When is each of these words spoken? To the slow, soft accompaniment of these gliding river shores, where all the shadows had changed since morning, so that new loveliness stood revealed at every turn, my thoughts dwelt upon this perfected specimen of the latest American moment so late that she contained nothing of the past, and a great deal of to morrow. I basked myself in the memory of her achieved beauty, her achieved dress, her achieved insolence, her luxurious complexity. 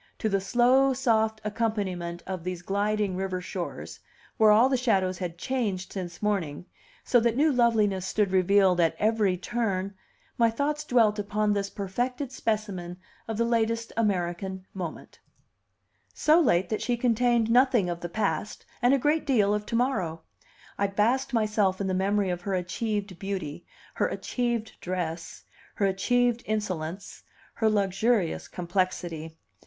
To 0.17 0.29
the 0.29 0.41
slow, 0.41 0.93
soft 0.93 1.41
accompaniment 1.43 2.23
of 2.25 2.43
these 2.43 2.63
gliding 2.63 3.15
river 3.15 3.39
shores, 3.39 3.99
where 4.37 4.49
all 4.49 4.67
the 4.67 4.75
shadows 4.75 5.19
had 5.19 5.37
changed 5.37 5.93
since 5.93 6.23
morning, 6.23 6.65
so 7.03 7.19
that 7.19 7.37
new 7.37 7.51
loveliness 7.51 8.07
stood 8.07 8.31
revealed 8.31 8.79
at 8.79 8.95
every 8.97 9.37
turn, 9.37 9.93
my 10.39 10.49
thoughts 10.49 10.83
dwelt 10.85 11.19
upon 11.19 11.53
this 11.53 11.69
perfected 11.69 12.31
specimen 12.31 12.97
of 13.27 13.37
the 13.37 13.45
latest 13.45 13.93
American 13.95 14.65
moment 14.73 15.19
so 16.15 16.39
late 16.41 16.69
that 16.69 16.81
she 16.81 16.97
contained 16.97 17.51
nothing 17.51 17.87
of 17.87 17.99
the 17.99 18.09
past, 18.09 18.65
and 18.81 18.95
a 18.95 18.97
great 18.97 19.23
deal 19.23 19.53
of 19.53 19.67
to 19.67 19.75
morrow. 19.75 20.23
I 20.79 20.87
basked 20.87 21.31
myself 21.31 21.79
in 21.79 21.85
the 21.85 21.93
memory 21.93 22.31
of 22.31 22.41
her 22.41 22.55
achieved 22.55 23.19
beauty, 23.19 23.67
her 23.93 24.07
achieved 24.07 24.79
dress, 24.81 25.43
her 25.75 25.85
achieved 25.85 26.41
insolence, 26.47 27.21
her 27.53 27.69
luxurious 27.69 28.47
complexity. 28.47 29.37